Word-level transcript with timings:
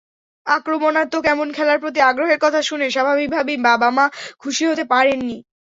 আক্রমণাত্মক 0.45 1.23
এমন 1.27 1.47
খেলার 1.51 1.79
প্রতি 1.79 1.99
আগ্রহের 2.01 2.39
কথা 2.39 2.59
শুনে 2.61 2.87
স্বাভাবিকভাবেই 2.89 3.57
বাবা-মা 3.67 4.05
খুশি 4.39 4.63
হতে 4.67 4.83
পারেননি। 4.91 5.37